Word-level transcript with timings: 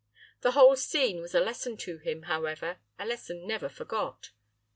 The 0.41 0.53
whole 0.53 0.75
scene 0.77 1.21
was 1.21 1.35
a 1.35 1.39
lesson 1.39 1.77
to 1.77 1.99
him, 1.99 2.23
however; 2.23 2.79
a 2.97 3.05
lesson 3.05 3.45
never 3.45 3.69
forgot. 3.69 4.31